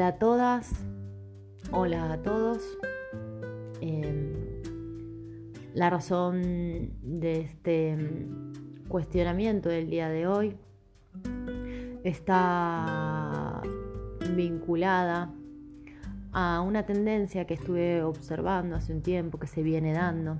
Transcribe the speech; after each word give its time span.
Hola 0.00 0.08
a 0.08 0.18
todas, 0.18 0.70
hola 1.72 2.12
a 2.14 2.22
todos. 2.22 2.62
Em, 3.82 4.32
la 5.74 5.90
razón 5.90 6.40
de 7.02 7.42
este 7.42 7.98
cuestionamiento 8.88 9.68
del 9.68 9.90
día 9.90 10.08
de 10.08 10.26
hoy 10.26 10.56
está 12.02 13.60
vinculada 14.34 15.34
a 16.32 16.62
una 16.62 16.86
tendencia 16.86 17.46
que 17.46 17.52
estuve 17.52 18.02
observando 18.02 18.76
hace 18.76 18.94
un 18.94 19.02
tiempo, 19.02 19.38
que 19.38 19.48
se 19.48 19.62
viene 19.62 19.92
dando 19.92 20.38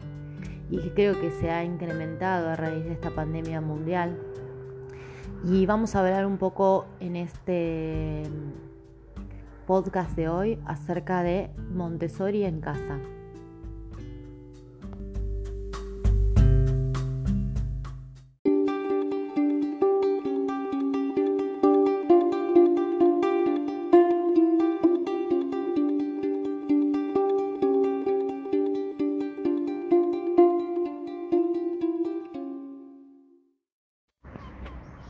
y 0.71 0.79
que 0.79 0.95
creo 0.95 1.21
que 1.21 1.31
se 1.33 1.51
ha 1.51 1.65
incrementado 1.65 2.49
a 2.49 2.57
raíz 2.57 2.87
de 2.87 2.93
esta 2.93 3.11
pandemia 3.11 3.61
mundial. 3.61 4.19
Y 5.45 5.67
vamos 5.67 5.95
a 5.95 6.01
hablar 6.01 6.25
un 6.25 6.39
poco 6.39 6.87
en 6.99 7.17
este 7.17 8.23
podcast 9.71 10.17
de 10.17 10.29
hoy 10.29 10.59
acerca 10.67 11.23
de 11.23 11.49
Montessori 11.73 12.43
en 12.43 12.61
casa. 12.61 12.99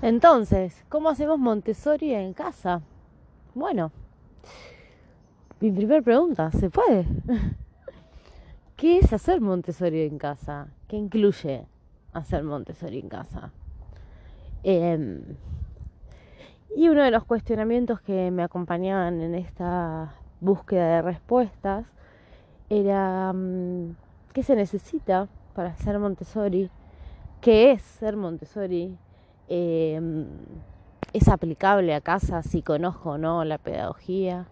Entonces, 0.03 0.85
¿cómo 0.91 1.09
hacemos 1.09 1.39
Montessori 1.39 2.13
en 2.13 2.35
casa? 2.35 2.83
Bueno, 3.55 3.91
mi 5.61 5.71
primera 5.71 6.03
pregunta, 6.03 6.51
¿se 6.53 6.71
puede? 6.71 7.07
¿Qué 8.77 8.99
es 8.99 9.13
hacer 9.13 9.41
Montessori 9.41 10.03
en 10.03 10.19
casa? 10.19 10.69
¿Qué 10.89 10.97
incluye 10.97 11.67
hacer 12.13 12.43
Montessori 12.43 12.99
en 12.99 13.09
casa? 13.09 13.53
Em, 14.63 15.23
y 16.75 16.89
uno 16.89 17.03
de 17.03 17.11
los 17.11 17.25
cuestionamientos 17.25 18.01
que 18.01 18.31
me 18.31 18.43
acompañaban 18.43 19.21
en 19.21 19.35
esta 19.35 20.15
búsqueda 20.41 20.97
de 20.97 21.03
respuestas 21.03 21.87
era 22.71 23.33
mm, 23.33 23.97
¿qué 24.33 24.43
se 24.43 24.57
necesita 24.57 25.29
para 25.55 25.71
hacer 25.71 25.99
Montessori? 25.99 26.71
¿Qué 27.41 27.73
es 27.73 27.83
ser 27.83 28.17
Montessori? 28.17 28.97
Em, 29.49 30.27
¿Es 31.13 31.27
aplicable 31.27 31.93
a 31.93 32.01
casa 32.01 32.45
si 32.45 32.63
conozco 32.63 33.11
o 33.11 33.19
no 33.19 33.45
la 33.45 33.59
pedagogía? 33.59 34.47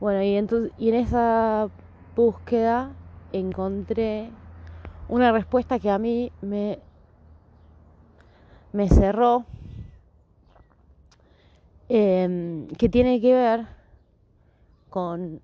Bueno, 0.00 0.22
y, 0.24 0.34
entonces, 0.34 0.72
y 0.76 0.88
en 0.88 0.96
esa 0.96 1.68
búsqueda 2.16 2.90
encontré 3.32 4.30
una 5.08 5.30
respuesta 5.30 5.78
que 5.78 5.88
a 5.88 5.98
mí 5.98 6.32
me, 6.42 6.80
me 8.72 8.88
cerró, 8.88 9.44
em, 11.88 12.66
que 12.66 12.88
tiene 12.88 13.20
que 13.20 13.34
ver 13.34 13.66
con 14.90 15.40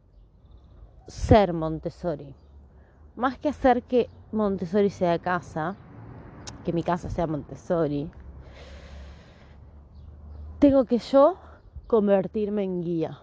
ser 1.07 1.53
Montessori. 1.53 2.35
Más 3.15 3.39
que 3.39 3.51
hacer 3.51 3.85
que 3.85 4.09
Montessori 4.33 4.91
sea 4.91 5.17
casa, 5.21 5.77
que 6.65 6.73
mi 6.73 6.83
casa 6.83 7.09
sea 7.09 7.29
Montessori, 7.29 8.11
tengo 10.65 10.87
que 10.87 10.97
yo 10.97 11.37
convertirme 11.87 12.63
en 12.63 12.81
guía. 12.81 13.19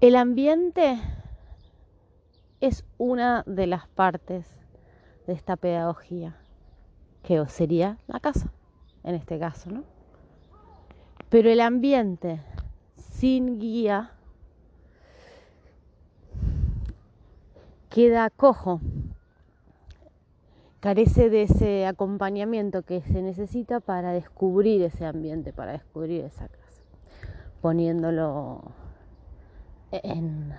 El 0.00 0.16
ambiente 0.16 0.98
es 2.62 2.82
una 2.96 3.42
de 3.44 3.66
las 3.66 3.86
partes 3.88 4.46
de 5.26 5.34
esta 5.34 5.56
pedagogía, 5.56 6.38
que 7.22 7.44
sería 7.44 7.98
la 8.06 8.20
casa, 8.20 8.54
en 9.02 9.16
este 9.16 9.38
caso, 9.38 9.70
¿no? 9.70 9.84
Pero 11.28 11.50
el 11.50 11.60
ambiente 11.60 12.40
sin 12.96 13.58
guía 13.58 14.12
queda 17.90 18.30
cojo, 18.30 18.80
carece 20.84 21.30
de 21.30 21.44
ese 21.44 21.86
acompañamiento 21.86 22.82
que 22.82 23.00
se 23.00 23.22
necesita 23.22 23.80
para 23.80 24.12
descubrir 24.12 24.82
ese 24.82 25.06
ambiente, 25.06 25.54
para 25.54 25.72
descubrir 25.72 26.26
esa 26.26 26.46
casa, 26.46 26.82
poniéndolo 27.62 28.60
en, 29.90 30.52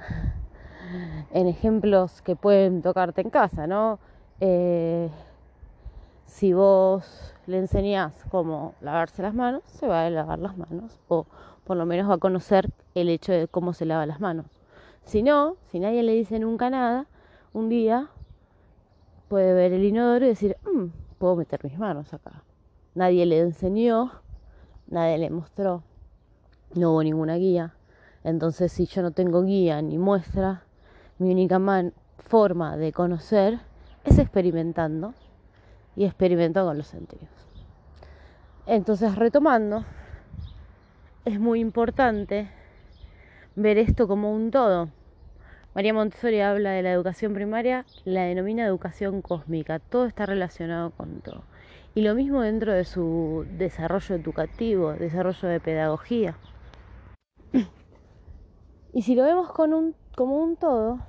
ejemplos 1.32 2.24
que 2.24 2.36
pueden 2.36 2.82
tocarte 2.82 3.22
en 3.22 3.30
casa, 3.30 3.68
¿no? 3.68 4.00
Eh, 4.40 5.12
si 6.26 6.54
vos 6.54 7.36
le 7.46 7.60
enseñás 7.60 8.26
cómo 8.32 8.74
lavarse 8.82 9.22
las 9.22 9.36
manos, 9.36 9.62
se 9.68 9.86
va 9.86 10.08
a 10.08 10.10
lavar 10.10 10.40
las 10.40 10.58
manos, 10.58 11.00
o 11.08 11.28
por 11.66 11.78
lo 11.78 11.86
menos 11.86 12.10
va 12.10 12.16
a 12.16 12.18
conocer 12.18 12.72
el 12.96 13.10
hecho 13.10 13.32
de 13.32 13.48
cómo 13.48 13.74
se 13.74 13.86
lava 13.86 14.08
las 14.08 14.20
manos. 14.20 14.48
Si 15.04 15.22
no, 15.22 15.58
si 15.68 15.80
nadie 15.80 16.02
le 16.02 16.14
dice 16.14 16.40
nunca 16.40 16.72
nada, 16.72 17.06
un 17.54 17.70
día 17.70 18.10
puede 19.28 19.54
ver 19.54 19.74
el 19.74 19.84
inodoro 19.84 20.26
y 20.26 20.30
decir, 20.30 20.58
mm, 20.64 20.86
puedo 21.18 21.36
meter 21.36 21.64
mis 21.64 21.78
manos 21.78 22.14
acá. 22.14 22.44
Nadie 22.94 23.26
le 23.26 23.40
enseñó, 23.40 24.12
nadie 24.88 25.18
le 25.18 25.30
mostró, 25.30 25.84
no 26.76 26.92
hubo 26.92 27.04
ninguna 27.04 27.36
guía. 27.36 27.74
Entonces, 28.24 28.72
si 28.72 28.86
yo 28.86 29.02
no 29.02 29.12
tengo 29.12 29.44
guía 29.44 29.82
ni 29.82 29.98
muestra, 29.98 30.64
mi 31.20 31.32
única 31.32 31.60
forma 32.18 32.78
de 32.78 32.92
conocer 32.92 33.60
es 34.04 34.18
experimentando 34.18 35.14
y 35.96 36.06
experimento 36.06 36.66
con 36.66 36.78
los 36.78 36.88
sentidos. 36.88 37.30
Entonces, 38.66 39.16
retomando, 39.16 39.86
es 41.24 41.40
muy 41.40 41.60
importante 41.60 42.50
ver 43.56 43.78
esto 43.78 44.08
como 44.08 44.32
un 44.32 44.52
todo. 44.52 44.90
María 45.76 45.94
Montessori 45.94 46.40
habla 46.40 46.72
de 46.72 46.82
la 46.82 46.94
educación 46.94 47.34
primaria, 47.34 47.86
la 48.06 48.24
denomina 48.24 48.66
educación 48.66 49.22
cósmica, 49.22 49.80
todo 49.80 50.06
está 50.06 50.26
relacionado 50.26 50.92
con 50.92 51.20
todo. 51.20 51.44
Y 51.94 52.02
lo 52.02 52.16
mismo 52.16 52.42
dentro 52.42 52.72
de 52.72 52.86
su 52.86 53.46
desarrollo 53.58 54.16
educativo, 54.16 54.94
desarrollo 54.94 55.50
de 55.50 55.60
pedagogía. 55.60 56.38
Y 58.94 59.02
si 59.02 59.16
lo 59.16 59.24
vemos 59.24 59.52
como 59.52 60.38
un 60.38 60.56
todo, 60.56 61.02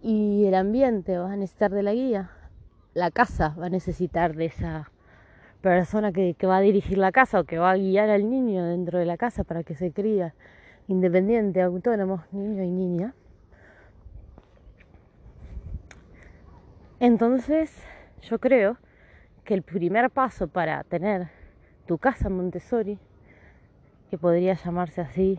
y 0.00 0.44
el 0.46 0.54
ambiente 0.54 1.18
va 1.18 1.32
a 1.32 1.36
necesitar 1.36 1.72
de 1.72 1.82
la 1.82 1.92
guía, 1.92 2.30
la 2.94 3.10
casa 3.10 3.56
va 3.60 3.66
a 3.66 3.70
necesitar 3.70 4.36
de 4.36 4.44
esa 4.44 4.92
persona 5.60 6.12
que, 6.12 6.36
va 6.46 6.58
a 6.58 6.60
dirigir 6.60 6.96
la 6.96 7.10
casa 7.10 7.40
o 7.40 7.44
que 7.44 7.58
va 7.58 7.72
a 7.72 7.76
guiar 7.76 8.08
al 8.08 8.30
niño 8.30 8.64
dentro 8.64 9.00
de 9.00 9.06
la 9.06 9.16
casa 9.16 9.42
para 9.42 9.64
que 9.64 9.74
se 9.74 9.90
cría 9.90 10.32
independiente, 10.90 11.62
autónomo, 11.62 12.24
niño 12.32 12.64
y 12.64 12.70
niña. 12.70 13.14
Entonces, 16.98 17.72
yo 18.22 18.40
creo 18.40 18.76
que 19.44 19.54
el 19.54 19.62
primer 19.62 20.10
paso 20.10 20.48
para 20.48 20.82
tener 20.82 21.28
tu 21.86 21.98
casa 21.98 22.28
Montessori, 22.28 22.98
que 24.10 24.18
podría 24.18 24.54
llamarse 24.54 25.00
así 25.00 25.38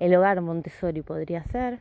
el 0.00 0.14
hogar 0.14 0.40
Montessori 0.40 1.02
podría 1.02 1.44
ser, 1.44 1.80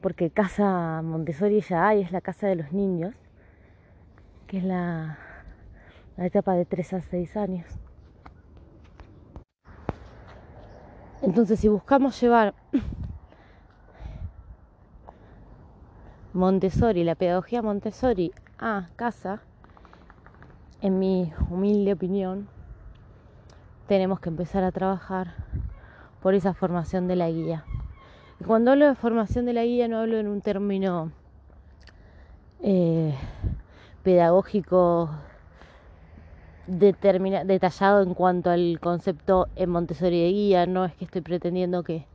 porque 0.00 0.30
casa 0.30 1.02
Montessori 1.02 1.60
ya 1.60 1.88
hay, 1.88 2.02
es 2.02 2.12
la 2.12 2.20
casa 2.20 2.46
de 2.46 2.54
los 2.54 2.72
niños, 2.72 3.16
que 4.46 4.58
es 4.58 4.64
la, 4.64 5.18
la 6.16 6.26
etapa 6.26 6.54
de 6.54 6.64
3 6.66 6.92
a 6.92 7.00
6 7.00 7.36
años. 7.36 7.85
Entonces, 11.26 11.58
si 11.58 11.66
buscamos 11.66 12.20
llevar 12.20 12.54
Montessori, 16.32 17.02
la 17.02 17.16
pedagogía 17.16 17.62
Montessori 17.62 18.30
a 18.60 18.86
casa, 18.94 19.40
en 20.80 21.00
mi 21.00 21.32
humilde 21.50 21.94
opinión, 21.94 22.46
tenemos 23.88 24.20
que 24.20 24.28
empezar 24.28 24.62
a 24.62 24.70
trabajar 24.70 25.34
por 26.22 26.34
esa 26.34 26.54
formación 26.54 27.08
de 27.08 27.16
la 27.16 27.28
guía. 27.28 27.64
Y 28.38 28.44
cuando 28.44 28.70
hablo 28.70 28.86
de 28.86 28.94
formación 28.94 29.46
de 29.46 29.52
la 29.52 29.64
guía 29.64 29.88
no 29.88 29.98
hablo 29.98 30.18
en 30.18 30.28
un 30.28 30.40
término 30.40 31.10
eh, 32.62 33.16
pedagógico 34.04 35.10
detallado 36.66 38.02
en 38.02 38.14
cuanto 38.14 38.50
al 38.50 38.78
concepto 38.80 39.48
en 39.56 39.70
Montessori 39.70 40.22
de 40.22 40.30
guía, 40.30 40.66
no 40.66 40.84
es 40.84 40.94
que 40.94 41.04
estoy 41.04 41.20
pretendiendo 41.20 41.82
que 41.82 42.06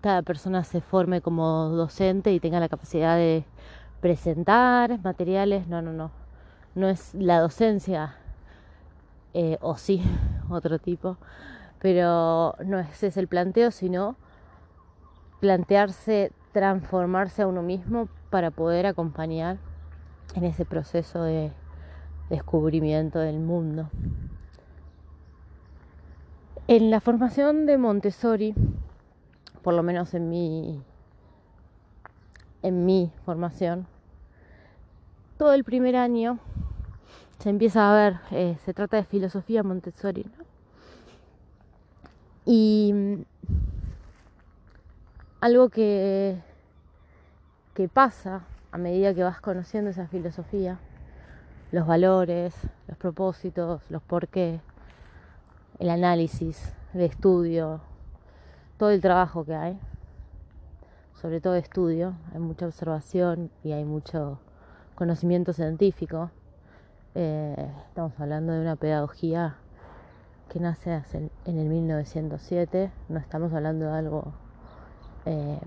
cada 0.00 0.22
persona 0.22 0.64
se 0.64 0.80
forme 0.80 1.20
como 1.20 1.68
docente 1.70 2.32
y 2.32 2.40
tenga 2.40 2.60
la 2.60 2.68
capacidad 2.68 3.16
de 3.16 3.44
presentar 4.00 4.98
materiales, 5.02 5.66
no, 5.68 5.82
no, 5.82 5.92
no, 5.92 6.10
no 6.74 6.88
es 6.88 7.14
la 7.14 7.40
docencia, 7.40 8.16
eh, 9.34 9.58
o 9.60 9.76
sí, 9.76 10.02
otro 10.50 10.78
tipo, 10.78 11.16
pero 11.80 12.54
no 12.64 12.78
ese 12.78 13.08
es 13.08 13.16
el 13.16 13.28
planteo, 13.28 13.70
sino 13.70 14.16
plantearse 15.40 16.32
transformarse 16.52 17.42
a 17.42 17.46
uno 17.46 17.62
mismo 17.62 18.08
para 18.30 18.50
poder 18.50 18.86
acompañar 18.86 19.58
en 20.34 20.44
ese 20.44 20.64
proceso 20.64 21.22
de 21.22 21.52
descubrimiento 22.30 23.18
del 23.18 23.40
mundo. 23.40 23.90
En 26.68 26.90
la 26.90 27.00
formación 27.00 27.66
de 27.66 27.76
Montessori, 27.76 28.54
por 29.62 29.74
lo 29.74 29.82
menos 29.82 30.14
en 30.14 30.30
mi, 30.30 30.80
en 32.62 32.86
mi 32.86 33.12
formación, 33.24 33.86
todo 35.36 35.52
el 35.52 35.64
primer 35.64 35.96
año 35.96 36.38
se 37.40 37.50
empieza 37.50 37.90
a 37.90 37.94
ver, 37.94 38.20
eh, 38.30 38.56
se 38.64 38.72
trata 38.72 38.98
de 38.98 39.04
filosofía 39.04 39.62
Montessori. 39.64 40.24
Y 42.46 42.92
mm, 42.94 43.22
algo 45.40 45.68
que, 45.70 46.38
que 47.74 47.88
pasa 47.88 48.42
a 48.70 48.78
medida 48.78 49.14
que 49.14 49.24
vas 49.24 49.40
conociendo 49.40 49.90
esa 49.90 50.06
filosofía, 50.06 50.78
los 51.72 51.86
valores, 51.86 52.54
los 52.88 52.96
propósitos, 52.98 53.82
los 53.90 54.02
por 54.02 54.28
qué, 54.28 54.60
el 55.78 55.90
análisis 55.90 56.72
de 56.92 57.06
estudio, 57.06 57.80
todo 58.76 58.90
el 58.90 59.00
trabajo 59.00 59.44
que 59.44 59.54
hay, 59.54 59.78
sobre 61.20 61.40
todo 61.40 61.54
estudio, 61.54 62.14
hay 62.32 62.40
mucha 62.40 62.66
observación 62.66 63.50
y 63.62 63.72
hay 63.72 63.84
mucho 63.84 64.38
conocimiento 64.94 65.52
científico. 65.52 66.30
Eh, 67.14 67.72
estamos 67.88 68.12
hablando 68.18 68.52
de 68.52 68.60
una 68.60 68.76
pedagogía 68.76 69.56
que 70.48 70.60
nace 70.60 71.02
en 71.44 71.58
el 71.58 71.68
1907, 71.68 72.90
no 73.08 73.18
estamos 73.18 73.52
hablando 73.52 73.86
de 73.86 73.92
algo 73.92 74.32
eh, 75.26 75.60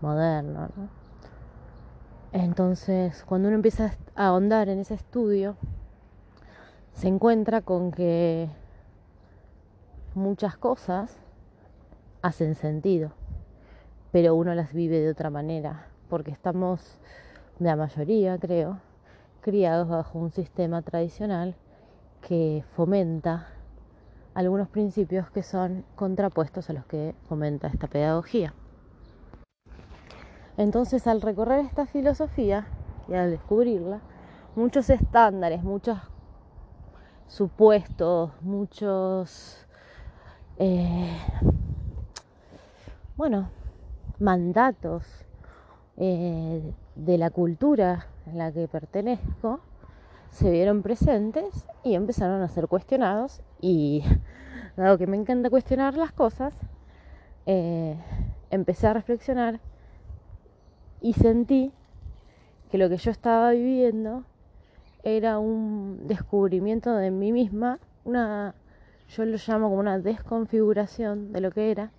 moderno. 0.00 0.68
Entonces, 2.32 3.24
cuando 3.26 3.48
uno 3.48 3.56
empieza 3.56 3.92
a 4.14 4.28
ahondar 4.28 4.70
en 4.70 4.78
ese 4.78 4.94
estudio, 4.94 5.56
se 6.94 7.08
encuentra 7.08 7.60
con 7.60 7.90
que 7.90 8.48
muchas 10.14 10.56
cosas 10.56 11.14
hacen 12.22 12.54
sentido, 12.54 13.12
pero 14.12 14.34
uno 14.34 14.54
las 14.54 14.72
vive 14.72 15.00
de 15.00 15.10
otra 15.10 15.28
manera, 15.28 15.88
porque 16.08 16.30
estamos 16.30 16.98
la 17.58 17.76
mayoría 17.76 18.38
creo, 18.38 18.80
criados 19.42 19.88
bajo 19.88 20.18
un 20.18 20.30
sistema 20.30 20.80
tradicional 20.80 21.54
que 22.26 22.64
fomenta 22.74 23.48
algunos 24.32 24.68
principios 24.68 25.30
que 25.30 25.42
son 25.42 25.84
contrapuestos 25.96 26.70
a 26.70 26.72
los 26.72 26.86
que 26.86 27.14
fomenta 27.28 27.66
esta 27.66 27.88
pedagogía. 27.88 28.54
Entonces 30.62 31.08
al 31.08 31.20
recorrer 31.20 31.64
esta 31.64 31.86
filosofía 31.86 32.68
y 33.08 33.14
al 33.14 33.32
descubrirla, 33.32 33.98
muchos 34.54 34.90
estándares, 34.90 35.64
muchos 35.64 35.98
supuestos, 37.26 38.30
muchos, 38.42 39.66
eh, 40.58 41.18
bueno, 43.16 43.50
mandatos 44.20 45.04
eh, 45.96 46.72
de 46.94 47.18
la 47.18 47.30
cultura 47.30 48.06
en 48.26 48.38
la 48.38 48.52
que 48.52 48.68
pertenezco 48.68 49.58
se 50.30 50.48
vieron 50.48 50.82
presentes 50.82 51.66
y 51.82 51.96
empezaron 51.96 52.40
a 52.40 52.46
ser 52.46 52.68
cuestionados. 52.68 53.42
Y 53.60 54.04
dado 54.76 54.96
que 54.96 55.08
me 55.08 55.16
encanta 55.16 55.50
cuestionar 55.50 55.96
las 55.96 56.12
cosas, 56.12 56.54
eh, 57.46 57.96
empecé 58.50 58.86
a 58.86 58.92
reflexionar 58.92 59.58
y 61.02 61.14
sentí 61.14 61.72
que 62.70 62.78
lo 62.78 62.88
que 62.88 62.96
yo 62.96 63.10
estaba 63.10 63.50
viviendo 63.50 64.24
era 65.02 65.38
un 65.38 66.06
descubrimiento 66.06 66.94
de 66.94 67.10
mí 67.10 67.32
misma, 67.32 67.80
una, 68.04 68.54
yo 69.08 69.24
lo 69.24 69.36
llamo 69.36 69.68
como 69.68 69.80
una 69.80 69.98
desconfiguración 69.98 71.32
de 71.32 71.40
lo 71.40 71.50
que 71.50 71.72
era, 71.72 71.90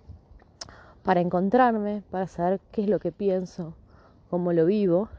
para 1.02 1.20
encontrarme, 1.20 2.02
para 2.10 2.26
saber 2.26 2.60
qué 2.72 2.82
es 2.84 2.88
lo 2.88 2.98
que 2.98 3.12
pienso, 3.12 3.74
cómo 4.30 4.54
lo 4.54 4.64
vivo 4.64 5.10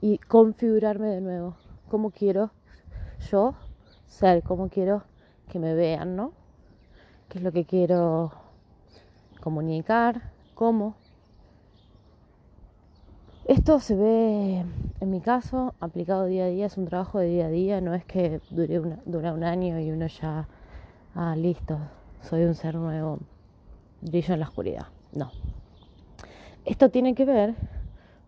y 0.00 0.16
configurarme 0.18 1.08
de 1.08 1.20
nuevo, 1.20 1.54
cómo 1.90 2.10
quiero 2.10 2.50
yo 3.30 3.54
ser, 4.06 4.42
cómo 4.42 4.70
quiero 4.70 5.02
que 5.50 5.58
me 5.58 5.74
vean, 5.74 6.16
¿no? 6.16 6.32
¿Qué 7.28 7.38
es 7.38 7.44
lo 7.44 7.52
que 7.52 7.66
quiero 7.66 8.32
comunicar? 9.42 10.32
¿Cómo? 10.54 10.96
Esto 13.48 13.80
se 13.80 13.96
ve, 13.96 14.62
en 15.00 15.10
mi 15.10 15.22
caso, 15.22 15.74
aplicado 15.80 16.26
día 16.26 16.44
a 16.44 16.48
día, 16.48 16.66
es 16.66 16.76
un 16.76 16.84
trabajo 16.84 17.18
de 17.18 17.28
día 17.28 17.46
a 17.46 17.48
día, 17.48 17.80
no 17.80 17.94
es 17.94 18.04
que 18.04 18.42
dure 18.50 18.78
dura 19.06 19.32
un 19.32 19.42
año 19.42 19.80
y 19.80 19.90
uno 19.90 20.06
ya, 20.06 20.46
ah, 21.14 21.34
listo, 21.34 21.78
soy 22.20 22.44
un 22.44 22.54
ser 22.54 22.74
nuevo, 22.74 23.20
brillo 24.02 24.34
en 24.34 24.40
la 24.40 24.48
oscuridad. 24.48 24.88
No. 25.14 25.30
Esto 26.66 26.90
tiene 26.90 27.14
que 27.14 27.24
ver 27.24 27.54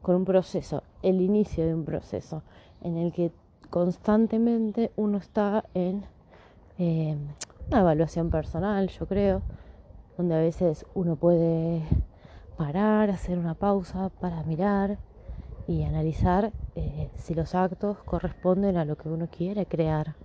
con 0.01 0.15
un 0.15 0.25
proceso, 0.25 0.85
el 1.03 1.21
inicio 1.21 1.67
de 1.67 1.75
un 1.75 1.85
proceso 1.85 2.43
en 2.81 2.97
el 2.97 3.13
que 3.13 3.31
constantemente 3.69 4.91
uno 4.97 5.19
está 5.19 5.67
en 5.75 6.03
eh, 6.79 7.15
una 7.69 7.81
evaluación 7.81 8.31
personal, 8.31 8.89
yo 8.89 9.07
creo, 9.07 9.43
donde 10.17 10.35
a 10.35 10.39
veces 10.39 10.87
uno 10.95 11.17
puede 11.17 11.83
parar, 12.57 13.11
hacer 13.11 13.39
una 13.39 13.53
pausa 13.53 14.09
para 14.19 14.43
mirar 14.45 14.97
y 15.71 15.85
analizar 15.85 16.51
eh, 16.75 17.11
si 17.15 17.33
los 17.33 17.55
actos 17.55 17.99
corresponden 17.99 18.77
a 18.77 18.85
lo 18.85 18.97
que 18.97 19.09
uno 19.09 19.29
quiere 19.31 19.67
crear 19.67 20.17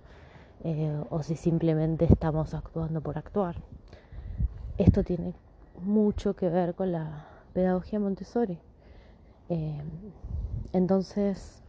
eh, 0.64 1.00
o 1.08 1.22
si 1.22 1.36
simplemente 1.36 2.04
estamos 2.04 2.52
actuando 2.52 3.00
por 3.00 3.16
actuar. 3.16 3.54
Esto 4.76 5.04
tiene 5.04 5.34
mucho 5.80 6.34
que 6.34 6.48
ver 6.48 6.74
con 6.74 6.90
la 6.90 7.28
pedagogía 7.52 8.00
Montessori. 8.00 8.58
Eh, 9.48 9.80
entonces, 10.72 11.62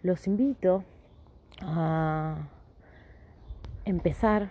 los 0.00 0.26
invito 0.26 0.82
a 1.60 2.48
empezar 3.84 4.48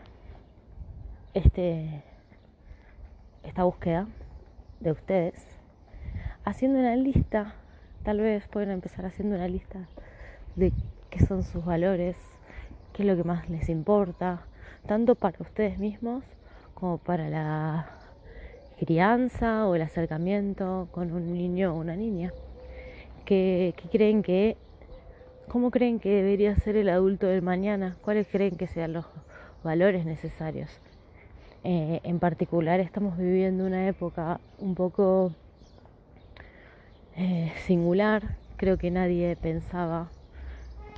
este, 1.34 2.04
esta 3.42 3.64
búsqueda 3.64 4.08
de 4.82 4.92
ustedes 4.92 5.48
haciendo 6.46 6.78
una 6.78 6.96
lista, 6.96 7.56
tal 8.04 8.20
vez 8.20 8.48
pueden 8.48 8.72
empezar 8.72 9.06
haciendo 9.06 9.36
una 9.36 9.48
lista 9.48 9.88
de 10.56 10.72
qué 11.10 11.26
son 11.26 11.44
sus 11.44 11.64
valores, 11.64 12.18
qué 12.94 13.04
es 13.04 13.08
lo 13.08 13.16
que 13.16 13.24
más 13.24 13.50
les 13.50 13.70
importa, 13.70 14.42
tanto 14.88 15.16
para 15.16 15.38
ustedes 15.40 15.78
mismos 15.78 16.24
como 16.74 16.98
para 16.98 17.30
la 17.30 17.90
crianza 18.80 19.68
o 19.68 19.76
el 19.76 19.84
acercamiento 19.84 20.88
con 20.92 21.12
un 21.12 21.34
niño 21.34 21.74
o 21.74 21.80
una 21.80 21.96
niña 21.96 22.34
que, 23.26 23.76
creen 23.92 24.24
que, 24.24 24.58
cómo 25.48 25.72
creen 25.72 26.00
que 26.00 26.10
debería 26.10 26.56
ser 26.56 26.76
el 26.76 26.90
adulto 26.90 27.28
del 27.28 27.42
mañana, 27.42 27.96
cuáles 28.02 28.28
creen 28.28 28.58
que 28.58 28.68
sean 28.68 28.94
los 28.94 29.06
valores 29.64 30.06
necesarios. 30.06 30.70
Eh, 31.64 32.00
en 32.04 32.20
particular 32.20 32.80
estamos 32.80 33.18
viviendo 33.18 33.66
una 33.66 33.88
época 33.88 34.40
un 34.58 34.74
poco 34.74 35.32
eh, 37.16 37.54
singular, 37.66 38.38
creo 38.58 38.78
que 38.78 38.92
nadie 38.92 39.36
pensaba 39.36 40.10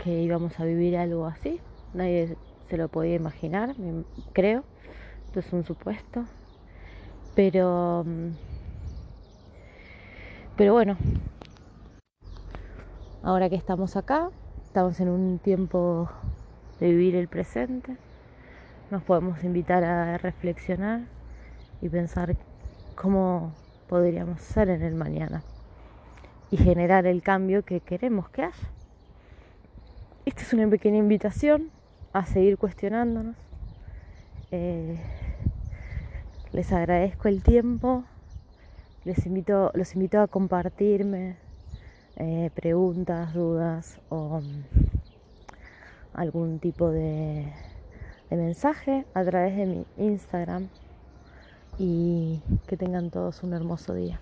que 0.03 0.21
íbamos 0.21 0.59
a 0.59 0.65
vivir 0.65 0.97
algo 0.97 1.25
así, 1.25 1.59
nadie 1.93 2.35
se 2.69 2.77
lo 2.77 2.87
podía 2.87 3.15
imaginar, 3.15 3.75
creo, 4.33 4.63
esto 5.25 5.39
es 5.39 5.53
un 5.53 5.63
supuesto, 5.65 6.25
pero, 7.35 8.03
mm, 8.05 8.29
pero 10.55 10.73
bueno, 10.73 10.97
Ahora 13.25 13.49
que 13.49 13.55
estamos 13.55 13.95
acá, 13.95 14.31
estamos 14.65 14.99
en 14.99 15.07
un 15.07 15.39
tiempo 15.39 16.09
de 16.81 16.89
vivir 16.89 17.15
el 17.15 17.29
presente, 17.29 17.95
nos 18.91 19.01
podemos 19.01 19.41
invitar 19.45 19.85
a 19.85 20.17
reflexionar 20.17 21.03
y 21.81 21.87
pensar 21.87 22.35
cómo 22.95 23.53
podríamos 23.87 24.41
ser 24.41 24.67
en 24.67 24.81
el 24.81 24.93
mañana 24.95 25.41
y 26.53 26.57
generar 26.57 27.07
el 27.07 27.23
cambio 27.23 27.65
que 27.65 27.79
queremos 27.79 28.29
que 28.29 28.43
haya. 28.43 28.69
Esta 30.23 30.43
es 30.43 30.53
una 30.53 30.69
pequeña 30.69 30.97
invitación 30.97 31.71
a 32.13 32.27
seguir 32.27 32.59
cuestionándonos. 32.59 33.35
Eh, 34.51 34.99
les 36.51 36.71
agradezco 36.71 37.27
el 37.27 37.41
tiempo, 37.41 38.03
les 39.03 39.25
invito, 39.25 39.71
los 39.73 39.95
invito 39.95 40.21
a 40.21 40.27
compartirme 40.27 41.37
eh, 42.17 42.51
preguntas, 42.53 43.33
dudas 43.33 43.99
o 44.09 44.39
mm, 44.39 44.63
algún 46.13 46.59
tipo 46.59 46.91
de, 46.91 47.51
de 48.29 48.35
mensaje 48.35 49.07
a 49.15 49.23
través 49.23 49.57
de 49.57 49.65
mi 49.65 49.85
Instagram 49.97 50.67
y 51.79 52.43
que 52.67 52.77
tengan 52.77 53.09
todos 53.09 53.41
un 53.41 53.53
hermoso 53.53 53.95
día. 53.95 54.19